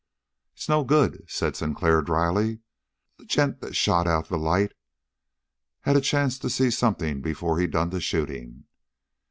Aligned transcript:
"It's 0.55 0.67
no 0.67 0.83
good," 0.83 1.23
said 1.29 1.55
Sinclair 1.55 2.01
dryly. 2.01 2.61
"The 3.19 3.25
gent 3.25 3.61
that 3.61 3.75
shot 3.75 4.07
out 4.07 4.29
the 4.29 4.37
light 4.39 4.71
had 5.81 5.95
a 5.95 6.01
chance 6.01 6.39
to 6.39 6.49
see 6.49 6.71
something 6.71 7.21
before 7.21 7.59
he 7.59 7.67
done 7.67 7.91
the 7.91 8.01
shooting. 8.01 8.63